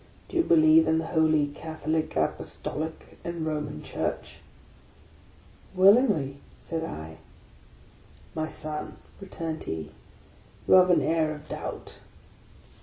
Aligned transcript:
"Do 0.29 0.35
you 0.37 0.41
believe 0.41 0.87
in 0.87 0.97
the 0.97 1.05
holy 1.05 1.45
Catholic, 1.45 2.15
Apostolic, 2.15 3.19
and 3.23 3.45
Ro 3.45 3.61
man 3.61 3.83
Church? 3.83 4.39
""Willingly," 5.75 6.37
said 6.57 6.83
I." 6.83 7.17
My 8.33 8.47
son," 8.47 8.97
returned 9.19 9.61
he," 9.61 9.91
you 10.67 10.73
have 10.73 10.89
an 10.89 11.03
air 11.03 11.31
of 11.31 11.47
doubt." 11.47 11.99